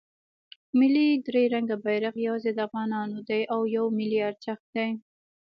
[0.79, 4.89] ملی درې رنګه بیرغ یواځې د افغانانو دی او یو ملی ارزښت دی.